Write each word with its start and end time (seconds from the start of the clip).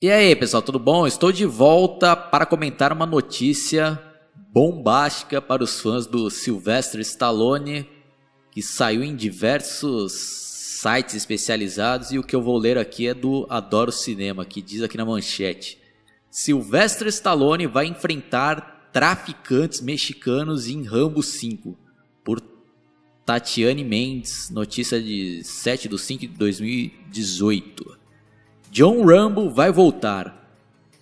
E 0.00 0.12
aí, 0.12 0.36
pessoal, 0.36 0.62
tudo 0.62 0.78
bom? 0.78 1.08
Estou 1.08 1.32
de 1.32 1.44
volta 1.44 2.14
para 2.14 2.46
comentar 2.46 2.92
uma 2.92 3.04
notícia 3.04 4.00
bombástica 4.52 5.42
para 5.42 5.64
os 5.64 5.80
fãs 5.80 6.06
do 6.06 6.30
Sylvester 6.30 7.00
Stallone, 7.00 7.84
que 8.52 8.62
saiu 8.62 9.02
em 9.02 9.16
diversos 9.16 10.12
sites 10.12 11.16
especializados 11.16 12.12
e 12.12 12.18
o 12.18 12.22
que 12.22 12.36
eu 12.36 12.40
vou 12.40 12.56
ler 12.56 12.78
aqui 12.78 13.08
é 13.08 13.12
do 13.12 13.44
Adoro 13.50 13.90
Cinema, 13.90 14.44
que 14.44 14.62
diz 14.62 14.82
aqui 14.82 14.96
na 14.96 15.04
manchete: 15.04 15.80
Sylvester 16.30 17.08
Stallone 17.08 17.66
vai 17.66 17.86
enfrentar 17.86 18.88
traficantes 18.92 19.80
mexicanos 19.80 20.68
em 20.68 20.84
Rambo 20.84 21.24
5 21.24 21.76
por 22.22 22.40
Tatiane 23.26 23.82
Mendes, 23.82 24.48
notícia 24.48 25.02
de 25.02 25.42
7 25.42 25.88
de 25.88 25.98
5 25.98 26.20
de 26.20 26.28
2018. 26.28 27.98
John 28.70 29.04
Rambo 29.04 29.48
vai 29.50 29.72
voltar. 29.72 30.34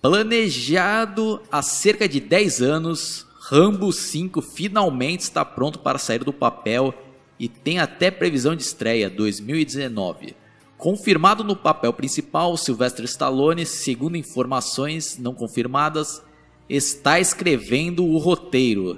Planejado 0.01 1.41
há 1.51 1.61
cerca 1.61 2.07
de 2.07 2.19
10 2.19 2.61
anos, 2.61 3.27
Rambo 3.49 3.91
5 3.91 4.41
finalmente 4.41 5.21
está 5.21 5.43
pronto 5.43 5.79
para 5.79 5.97
sair 5.97 6.23
do 6.23 6.31
papel 6.31 6.93
e 7.39 7.47
tem 7.47 7.79
até 7.79 8.09
previsão 8.09 8.55
de 8.55 8.63
estreia 8.63 9.09
2019. 9.09 10.35
Confirmado 10.77 11.43
no 11.43 11.55
papel 11.55 11.91
principal, 11.91 12.55
Sylvester 12.55 13.03
Stallone, 13.05 13.65
segundo 13.65 14.15
informações 14.15 15.17
não 15.17 15.33
confirmadas, 15.33 16.21
está 16.69 17.19
escrevendo 17.19 18.05
o 18.05 18.17
roteiro. 18.17 18.97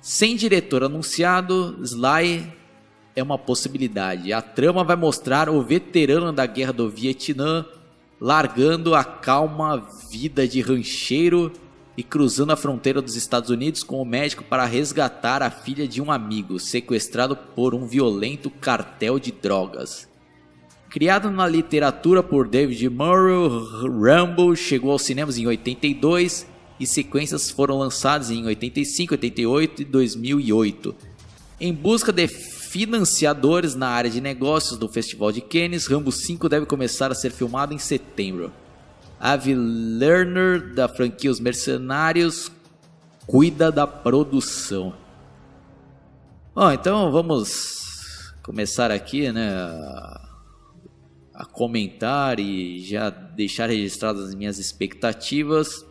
Sem 0.00 0.34
diretor 0.34 0.82
anunciado, 0.82 1.78
Sly 1.82 2.52
é 3.14 3.22
uma 3.22 3.38
possibilidade. 3.38 4.32
A 4.32 4.42
trama 4.42 4.82
vai 4.82 4.96
mostrar 4.96 5.48
o 5.48 5.62
veterano 5.62 6.32
da 6.32 6.46
guerra 6.46 6.72
do 6.72 6.90
Vietnã 6.90 7.64
largando 8.22 8.94
a 8.94 9.02
calma 9.02 9.84
vida 10.08 10.46
de 10.46 10.60
rancheiro 10.60 11.50
e 11.96 12.04
cruzando 12.04 12.52
a 12.52 12.56
fronteira 12.56 13.02
dos 13.02 13.16
Estados 13.16 13.50
Unidos 13.50 13.82
com 13.82 14.00
o 14.00 14.04
médico 14.04 14.44
para 14.44 14.64
resgatar 14.64 15.42
a 15.42 15.50
filha 15.50 15.88
de 15.88 16.00
um 16.00 16.08
amigo 16.08 16.60
sequestrado 16.60 17.34
por 17.34 17.74
um 17.74 17.84
violento 17.84 18.48
cartel 18.48 19.18
de 19.18 19.32
drogas. 19.32 20.08
Criado 20.88 21.32
na 21.32 21.48
literatura 21.48 22.22
por 22.22 22.46
David 22.46 22.88
Murray, 22.90 23.34
Rambo 24.00 24.54
chegou 24.54 24.92
aos 24.92 25.02
cinemas 25.02 25.36
em 25.36 25.48
82 25.48 26.46
e 26.78 26.86
sequências 26.86 27.50
foram 27.50 27.76
lançadas 27.76 28.30
em 28.30 28.46
85, 28.46 29.14
88 29.14 29.82
e 29.82 29.84
2008. 29.84 30.94
Em 31.60 31.74
busca 31.74 32.12
de 32.12 32.28
financiadores 32.72 33.74
na 33.74 33.88
área 33.88 34.10
de 34.10 34.18
negócios 34.18 34.78
do 34.78 34.88
Festival 34.88 35.30
de 35.30 35.42
Cannes, 35.42 35.86
Rambo 35.86 36.10
5 36.10 36.48
deve 36.48 36.64
começar 36.64 37.12
a 37.12 37.14
ser 37.14 37.30
filmado 37.30 37.74
em 37.74 37.78
setembro. 37.78 38.50
Avi 39.20 39.54
Lerner, 39.54 40.72
da 40.72 40.88
franquia 40.88 41.30
Os 41.30 41.38
Mercenários, 41.38 42.50
cuida 43.26 43.70
da 43.70 43.86
produção. 43.86 44.94
Bom, 46.54 46.72
então 46.72 47.12
vamos 47.12 48.32
começar 48.42 48.90
aqui, 48.90 49.30
né, 49.30 49.50
a 51.34 51.44
comentar 51.52 52.40
e 52.40 52.80
já 52.82 53.10
deixar 53.10 53.68
registradas 53.68 54.28
as 54.28 54.34
minhas 54.34 54.58
expectativas. 54.58 55.84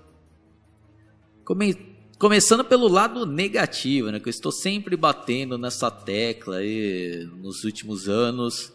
Come 1.45 1.90
Começando 2.21 2.63
pelo 2.63 2.87
lado 2.87 3.25
negativo, 3.25 4.11
né? 4.11 4.19
Que 4.19 4.29
eu 4.29 4.29
estou 4.29 4.51
sempre 4.51 4.95
batendo 4.95 5.57
nessa 5.57 5.89
tecla 5.89 6.57
aí 6.57 7.27
nos 7.41 7.63
últimos 7.63 8.07
anos. 8.07 8.71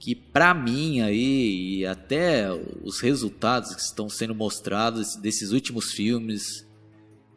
Que 0.00 0.16
para 0.16 0.52
mim 0.52 1.00
aí, 1.00 1.76
e 1.76 1.86
até 1.86 2.48
os 2.82 2.98
resultados 2.98 3.72
que 3.72 3.80
estão 3.80 4.08
sendo 4.08 4.34
mostrados 4.34 5.14
desses 5.14 5.52
últimos 5.52 5.92
filmes 5.92 6.66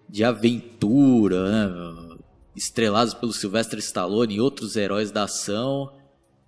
de 0.10 0.24
aventura, 0.24 1.68
né? 1.68 2.18
estrelados 2.56 3.14
pelo 3.14 3.32
Sylvester 3.32 3.78
Stallone 3.78 4.34
e 4.34 4.42
outros 4.42 4.76
heróis 4.76 5.12
da 5.12 5.26
ação, 5.26 5.94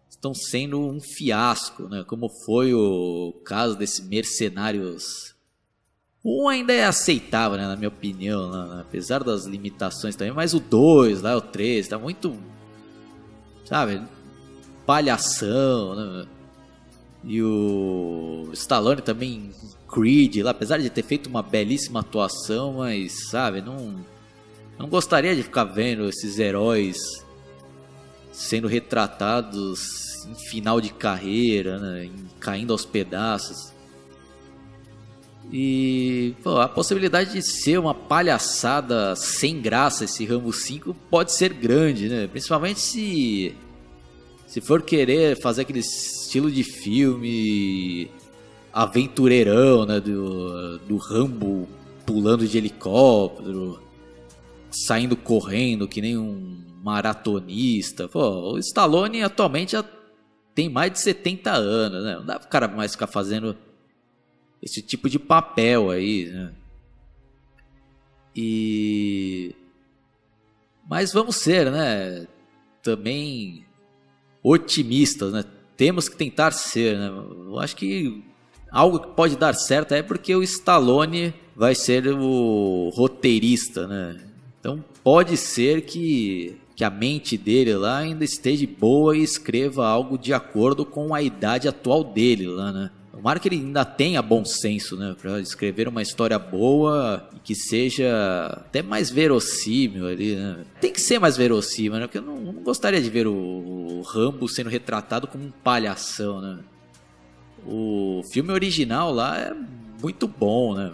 estão 0.09 0.33
sendo 0.33 0.79
um 0.79 0.99
fiasco, 0.99 1.87
né? 1.87 2.03
Como 2.07 2.27
foi 2.27 2.73
o 2.73 3.31
caso 3.45 3.77
desses 3.77 4.03
Mercenários 4.03 5.35
um 6.23 6.47
ainda 6.47 6.71
é 6.71 6.85
aceitável, 6.85 7.57
né, 7.57 7.67
na 7.67 7.75
minha 7.75 7.87
opinião, 7.87 8.51
né, 8.51 8.81
apesar 8.81 9.23
das 9.23 9.45
limitações 9.45 10.15
também, 10.15 10.33
mas 10.33 10.53
o 10.53 10.59
2, 10.59 11.21
lá 11.21 11.35
o 11.35 11.41
3, 11.41 11.87
tá 11.87 11.97
muito. 11.97 12.35
Sabe? 13.65 14.01
Palhação, 14.85 15.95
né? 15.95 16.27
E 17.23 17.41
o 17.41 18.49
Stallone 18.53 19.01
também, 19.01 19.51
Creed, 19.87 20.37
lá, 20.37 20.51
apesar 20.51 20.77
de 20.77 20.89
ter 20.89 21.03
feito 21.03 21.27
uma 21.27 21.43
belíssima 21.43 21.99
atuação, 21.99 22.73
mas, 22.73 23.29
sabe, 23.29 23.61
não. 23.61 23.95
Não 24.77 24.87
gostaria 24.89 25.35
de 25.35 25.43
ficar 25.43 25.63
vendo 25.65 26.09
esses 26.09 26.39
heróis 26.39 26.97
sendo 28.31 28.67
retratados 28.67 30.25
em 30.25 30.35
final 30.35 30.81
de 30.81 30.91
carreira, 30.91 31.77
né, 31.79 32.09
caindo 32.39 32.73
aos 32.73 32.85
pedaços. 32.85 33.71
E 35.51 36.33
pô, 36.41 36.59
a 36.59 36.67
possibilidade 36.69 37.33
de 37.33 37.41
ser 37.41 37.77
uma 37.77 37.93
palhaçada 37.93 39.15
sem 39.17 39.59
graça 39.59 40.05
esse 40.05 40.25
Rambo 40.25 40.53
5 40.53 40.93
pode 41.09 41.33
ser 41.33 41.53
grande, 41.53 42.07
né? 42.07 42.27
Principalmente 42.27 42.79
se 42.79 43.53
se 44.47 44.59
for 44.61 44.81
querer 44.81 45.39
fazer 45.41 45.61
aquele 45.61 45.79
estilo 45.79 46.51
de 46.51 46.63
filme 46.63 48.09
aventureirão, 48.73 49.85
né, 49.85 49.99
do, 49.99 50.77
do 50.79 50.97
Rambo 50.97 51.67
pulando 52.05 52.45
de 52.45 52.57
helicóptero, 52.57 53.81
saindo 54.69 55.15
correndo 55.15 55.87
que 55.87 56.01
nem 56.01 56.17
um 56.17 56.61
maratonista. 56.83 58.07
Pô, 58.07 58.53
o 58.53 58.57
Stallone 58.57 59.23
atualmente 59.23 59.73
já 59.73 59.85
tem 60.53 60.69
mais 60.69 60.91
de 60.91 60.99
70 60.99 61.51
anos, 61.51 62.03
né? 62.03 62.15
Não 62.15 62.25
dá 62.25 62.39
pro 62.39 62.49
cara 62.49 62.67
mais 62.67 62.91
ficar 62.91 63.07
fazendo 63.07 63.55
esse 64.61 64.81
tipo 64.81 65.09
de 65.09 65.17
papel 65.17 65.89
aí, 65.89 66.25
né? 66.25 66.51
E 68.35 69.55
mas 70.89 71.13
vamos 71.13 71.37
ser, 71.37 71.71
né? 71.71 72.27
Também 72.83 73.65
otimistas, 74.43 75.31
né? 75.31 75.43
Temos 75.77 76.09
que 76.09 76.15
tentar 76.15 76.51
ser, 76.51 76.97
né? 76.97 77.07
Eu 77.07 77.59
acho 77.59 77.75
que 77.75 78.23
algo 78.71 78.99
que 78.99 79.15
pode 79.15 79.37
dar 79.37 79.53
certo 79.53 79.93
é 79.93 80.01
porque 80.01 80.35
o 80.35 80.43
Stallone 80.43 81.33
vai 81.55 81.75
ser 81.75 82.07
o 82.07 82.89
roteirista, 82.93 83.87
né? 83.87 84.21
Então 84.59 84.83
pode 85.03 85.37
ser 85.37 85.81
que, 85.81 86.57
que 86.75 86.83
a 86.83 86.89
mente 86.89 87.37
dele 87.37 87.73
lá 87.75 87.97
ainda 87.97 88.23
esteja 88.23 88.67
boa 88.79 89.17
e 89.17 89.23
escreva 89.23 89.87
algo 89.87 90.17
de 90.17 90.33
acordo 90.33 90.85
com 90.85 91.13
a 91.13 91.21
idade 91.21 91.67
atual 91.67 92.03
dele 92.03 92.47
lá, 92.47 92.71
né? 92.71 92.91
Tomara 93.11 93.39
que 93.39 93.49
ele 93.49 93.57
ainda 93.57 93.83
tenha 93.83 94.21
bom 94.21 94.45
senso, 94.45 94.95
né? 94.95 95.15
Pra 95.19 95.39
escrever 95.39 95.87
uma 95.87 96.01
história 96.01 96.39
boa 96.39 97.29
e 97.35 97.39
que 97.39 97.53
seja 97.53 98.47
até 98.53 98.81
mais 98.81 99.09
verossímil 99.09 100.07
ali, 100.07 100.35
né? 100.35 100.63
Tem 100.79 100.93
que 100.93 101.01
ser 101.01 101.19
mais 101.19 101.35
verossímil, 101.35 101.99
né? 101.99 102.07
Porque 102.07 102.19
eu 102.19 102.21
não, 102.21 102.37
não 102.37 102.63
gostaria 102.63 103.01
de 103.01 103.09
ver 103.09 103.27
o, 103.27 103.33
o, 103.33 104.01
Rambo 104.01 104.47
sendo 104.47 104.69
retratado 104.69 105.27
como 105.27 105.43
um 105.43 105.51
palhação, 105.51 106.39
né? 106.39 106.59
O 107.67 108.21
filme 108.31 108.51
original 108.51 109.13
lá 109.13 109.37
é 109.37 109.53
muito 110.01 110.27
bom, 110.27 110.73
né? 110.73 110.91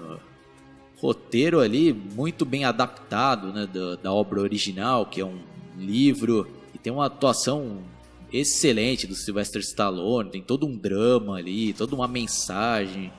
roteiro 0.99 1.59
ali 1.59 1.93
muito 1.93 2.43
bem 2.43 2.65
adaptado, 2.65 3.53
né? 3.53 3.67
Da, 3.71 3.95
da 3.95 4.11
obra 4.11 4.41
original, 4.41 5.05
que 5.05 5.21
é 5.21 5.25
um 5.25 5.39
livro 5.77 6.47
e 6.73 6.77
tem 6.77 6.91
uma 6.91 7.05
atuação 7.05 7.83
excelente 8.31 9.07
do 9.07 9.15
Sylvester 9.15 9.61
Stallone, 9.61 10.29
tem 10.29 10.41
todo 10.41 10.65
um 10.65 10.77
drama 10.77 11.37
ali, 11.37 11.73
toda 11.73 11.95
uma 11.95 12.07
mensagem. 12.07 13.11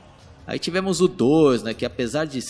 Aí 0.47 0.59
tivemos 0.59 1.01
o 1.01 1.09
2, 1.09 1.63
né, 1.63 1.75
que 1.75 1.85
apesar 1.85 2.27
de 2.27 2.41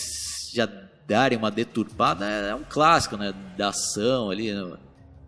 já 0.53 0.67
darem 1.07 1.37
uma 1.37 1.49
deturpada, 1.49 2.25
é 2.25 2.53
um 2.55 2.63
clássico, 2.63 3.17
né, 3.17 3.33
da 3.57 3.69
ação 3.69 4.29
ali, 4.29 4.53
né, 4.53 4.77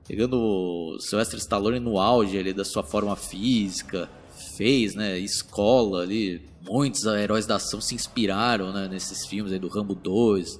pegando 0.08 0.38
o 0.38 1.00
Sylvester 1.00 1.40
Stallone 1.40 1.80
no 1.80 2.00
auge 2.00 2.38
ali 2.38 2.54
da 2.54 2.66
sua 2.66 2.84
forma 2.84 3.16
física, 3.16 4.10
fez, 4.58 4.96
né, 4.96 5.18
escola 5.20 6.02
ali, 6.02 6.42
muitos 6.62 7.06
heróis 7.06 7.46
da 7.46 7.56
ação 7.56 7.82
se 7.82 7.96
inspiraram, 7.96 8.72
né, 8.72 8.88
nesses 8.88 9.26
filmes 9.26 9.52
aí 9.52 9.60
do 9.60 9.68
Rambo 9.68 9.96
2, 9.96 10.60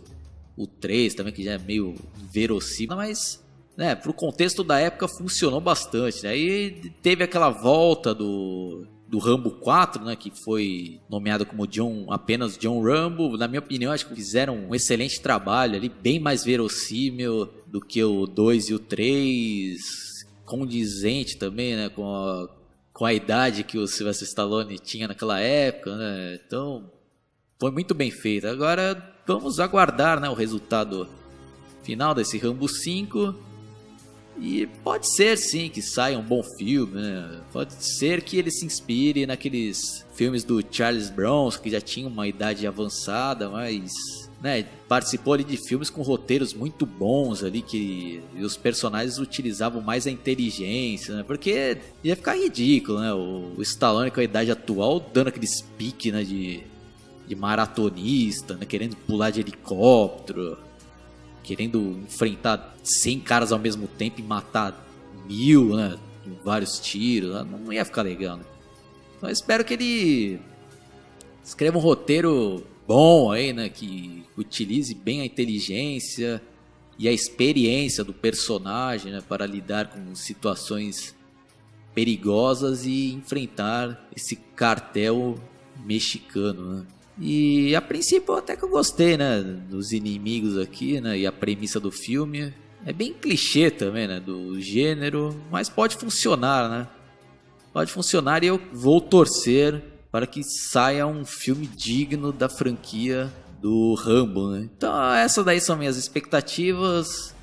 o 0.58 0.68
3 0.68 1.14
também 1.14 1.34
que 1.34 1.44
já 1.44 1.54
é 1.54 1.58
meio 1.58 1.96
verossímil, 2.32 2.96
mas 2.96 3.44
né, 3.78 3.96
pro 3.96 4.14
contexto 4.14 4.64
da 4.64 4.80
época 4.80 5.08
funcionou 5.08 5.62
bastante. 5.62 6.24
Né? 6.24 6.34
Teve 7.02 7.24
aquela 7.24 7.50
volta 7.50 8.14
do, 8.14 8.86
do 9.08 9.20
Rambo 9.20 9.52
4, 9.52 10.04
né, 10.04 10.16
que 10.16 10.32
foi 10.44 11.00
nomeado 11.10 11.46
como 11.46 11.68
John, 11.68 12.06
apenas 12.10 12.58
John 12.58 12.82
Rambo. 12.82 13.38
Na 13.38 13.48
minha 13.48 13.60
opinião, 13.60 13.92
acho 13.92 14.08
que 14.08 14.16
fizeram 14.16 14.56
um 14.56 14.76
excelente 14.76 15.20
trabalho 15.20 15.76
ali, 15.76 15.90
bem 15.90 16.20
mais 16.20 16.44
verossímil 16.44 17.50
do 17.68 17.82
que 17.82 18.04
o 18.04 18.26
2 18.26 18.70
e 18.70 18.74
o 18.74 18.80
3, 18.80 20.26
condizente 20.46 21.38
também, 21.38 21.76
né, 21.76 21.90
com 21.90 22.06
a, 22.06 22.50
com 22.94 23.06
a 23.06 23.14
idade 23.14 23.64
que 23.64 23.78
o 23.78 23.88
Sylvester 23.88 24.28
Stallone 24.28 24.78
tinha 24.78 25.08
naquela 25.08 25.40
época, 25.40 25.96
né? 25.96 26.40
Então, 26.46 26.92
foi 27.60 27.72
muito 27.72 27.94
bem 27.94 28.12
feito. 28.12 28.48
Agora 28.48 29.14
vamos 29.26 29.60
aguardar 29.60 30.20
né, 30.20 30.30
o 30.30 30.34
resultado 30.34 31.08
final 31.84 32.14
desse 32.14 32.38
Rambo 32.38 32.68
5. 32.68 33.51
E 34.42 34.66
pode 34.84 35.08
ser 35.08 35.38
sim 35.38 35.70
que 35.70 35.84
saia 35.84 36.18
um 36.18 36.24
bom 36.24 36.42
filme, 36.42 37.00
né? 37.00 37.42
Pode 37.54 37.74
ser 37.76 38.24
que 38.24 38.38
ele 38.38 38.50
se 38.50 38.66
inspire 38.66 39.28
naqueles 39.28 40.04
filmes 40.16 40.44
do 40.44 40.64
Charles 40.70 41.12
Bronson, 41.12 41.62
que 41.62 41.70
já 41.70 41.80
tinha 41.80 42.08
uma 42.08 42.28
idade 42.28 42.66
avançada, 42.66 43.48
mas 43.48 43.92
né, 44.42 44.66
participou 44.88 45.34
ali 45.36 45.44
de 45.44 45.58
filmes 45.58 45.92
com 45.92 46.02
roteiros 46.02 46.56
muito 46.56 46.88
bons 46.88 47.44
ali, 47.44 47.62
que 47.62 48.20
os 48.40 48.58
personagens 48.58 49.20
utilizavam 49.20 49.80
mais 49.80 50.08
a 50.08 50.12
inteligência, 50.12 51.18
né? 51.18 51.24
Porque 51.24 51.78
ia 52.04 52.16
ficar 52.16 52.34
ridículo, 52.34 53.00
né? 53.00 53.14
O, 53.14 53.62
Stallone 53.62 54.10
com 54.10 54.22
a 54.22 54.24
idade 54.24 54.50
atual 54.50 55.00
dando 55.14 55.28
aqueles 55.28 55.62
piques, 55.78 56.12
né, 56.12 56.24
de, 56.24 56.64
de 57.28 57.36
maratonista, 57.36 58.56
né? 58.56 58.66
Querendo 58.66 58.96
pular 58.96 59.30
de 59.30 59.42
helicóptero 59.42 60.58
querendo 61.44 62.00
enfrentar 62.04 62.76
100 62.84 63.20
caras 63.22 63.52
ao 63.52 63.60
mesmo 63.60 63.88
tempo 63.88 64.20
e 64.20 64.24
matar 64.24 64.88
mil, 65.26 65.76
né? 65.76 65.98
Vários 66.44 66.80
tiros, 66.80 67.34
né? 67.34 67.46
não 67.64 67.74
ia 67.74 67.84
ficar 67.84 68.04
legal, 68.04 68.38
né? 68.38 68.44
Então 69.18 69.30
eu 69.30 69.34
espero 69.34 69.66
que 69.66 69.74
ele 69.74 70.40
escreva 71.44 71.78
um 71.78 71.82
roteiro 71.82 72.66
bom 72.88 73.32
aí, 73.32 73.54
né? 73.54 73.70
Que 73.70 74.24
utilize 74.38 74.94
bem 74.94 75.22
a 75.22 75.26
inteligência 75.26 76.42
e 76.98 77.08
a 77.08 77.12
experiência 77.12 78.04
do 78.04 78.14
personagem, 78.14 79.12
né? 79.12 79.22
Para 79.28 79.46
lidar 79.46 79.88
com 79.88 80.14
situações 80.16 81.16
perigosas 81.94 82.86
e 82.86 83.14
enfrentar 83.14 84.08
esse 84.16 84.36
cartel 84.36 85.36
mexicano, 85.84 86.76
né? 86.76 86.86
E 87.20 87.76
a 87.76 87.82
princípio 87.82 88.36
até 88.36 88.56
que 88.56 88.64
eu 88.64 88.70
gostei, 88.70 89.18
né? 89.18 89.42
Dos 89.42 89.92
inimigos 89.92 90.58
aqui, 90.58 91.00
né? 91.02 91.18
E 91.18 91.28
a 91.28 91.32
premissa 91.32 91.80
do 91.80 91.92
filme. 91.92 92.54
É 92.86 92.92
bem 92.92 93.14
clichê 93.14 93.70
também, 93.70 94.08
né? 94.08 94.20
Do 94.20 94.60
gênero, 94.60 95.40
mas 95.52 95.70
pode 95.70 95.96
funcionar, 95.98 96.70
né? 96.70 96.88
Pode 97.72 97.92
funcionar 97.92 98.44
e 98.44 98.48
eu 98.48 98.60
vou 98.74 99.00
torcer 99.00 99.82
para 100.12 100.28
que 100.28 100.44
saia 100.44 101.08
um 101.08 101.24
filme 101.24 101.68
digno 101.68 102.34
da 102.34 102.50
franquia 102.50 103.32
do 103.62 103.94
Rambo, 103.94 104.50
né? 104.50 104.70
Então 104.76 105.14
essas 105.14 105.46
daí 105.46 105.62
são 105.62 105.78
minhas 105.78 105.96
expectativas. 105.96 107.36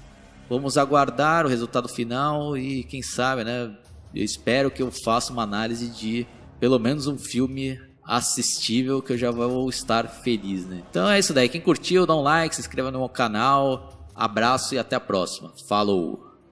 Vamos 0.51 0.77
aguardar 0.77 1.47
o 1.47 1.49
resultado 1.49 1.89
final 1.89 2.57
e 2.57 2.83
quem 2.85 3.03
sabe, 3.03 3.45
né? 3.45 3.75
Eu 4.15 4.25
espero 4.25 4.71
que 4.71 4.83
eu 4.83 4.91
faça 4.91 5.33
uma 5.33 5.43
análise 5.43 5.89
de 5.89 6.27
pelo 6.59 6.79
menos 6.79 7.07
um 7.07 7.17
filme 7.17 7.79
assistível 8.09 9.03
que 9.03 9.13
eu 9.13 9.19
já 9.19 9.31
vou 9.31 9.69
estar 9.69 10.09
feliz, 10.09 10.65
né? 10.65 10.83
Então 10.91 11.07
é 11.07 11.19
isso 11.19 11.35
daí. 11.35 11.47
Quem 11.47 11.61
curtiu, 11.61 12.07
dá 12.07 12.17
um 12.17 12.23
like, 12.23 12.55
se 12.55 12.63
inscreva 12.63 12.91
no 12.91 13.01
meu 13.01 13.09
canal. 13.09 13.93
Abraço 14.15 14.75
e 14.75 14.79
até 14.79 14.97
a 14.97 15.01
próxima. 15.01 15.53
Falou! 15.69 16.28